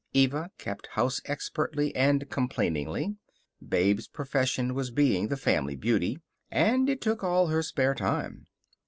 Eva 0.15 0.49
kept 0.57 0.87
house 0.97 1.21
expertly 1.25 1.95
and 1.95 2.27
complainingly. 2.31 3.17
Babe's 3.63 4.07
profession 4.07 4.73
was 4.73 4.89
being 4.89 5.27
the 5.27 5.37
family 5.37 5.75
beauty, 5.75 6.17
and 6.49 6.89
it 6.89 7.01
took 7.01 7.23
all 7.23 7.49
her 7.49 7.61
spare 7.61 7.93
time. 7.93 8.47